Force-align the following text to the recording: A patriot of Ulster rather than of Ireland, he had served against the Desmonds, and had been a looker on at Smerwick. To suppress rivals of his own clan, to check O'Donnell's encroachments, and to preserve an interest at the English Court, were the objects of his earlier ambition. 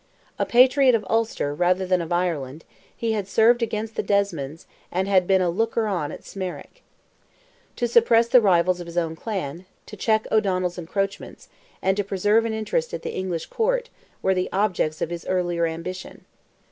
A 0.39 0.47
patriot 0.47 0.95
of 0.95 1.05
Ulster 1.07 1.53
rather 1.53 1.85
than 1.85 2.01
of 2.01 2.11
Ireland, 2.11 2.65
he 2.97 3.11
had 3.11 3.27
served 3.27 3.61
against 3.61 3.93
the 3.95 4.01
Desmonds, 4.01 4.65
and 4.91 5.07
had 5.07 5.27
been 5.27 5.43
a 5.43 5.49
looker 5.51 5.85
on 5.85 6.11
at 6.11 6.23
Smerwick. 6.23 6.81
To 7.75 7.87
suppress 7.87 8.33
rivals 8.33 8.79
of 8.79 8.87
his 8.87 8.97
own 8.97 9.15
clan, 9.15 9.67
to 9.85 9.95
check 9.95 10.25
O'Donnell's 10.31 10.79
encroachments, 10.79 11.49
and 11.83 11.95
to 11.97 12.03
preserve 12.03 12.45
an 12.45 12.53
interest 12.55 12.95
at 12.95 13.03
the 13.03 13.13
English 13.13 13.45
Court, 13.45 13.91
were 14.23 14.33
the 14.33 14.49
objects 14.51 15.03
of 15.03 15.11
his 15.11 15.23
earlier 15.27 15.67
ambition. 15.67 16.25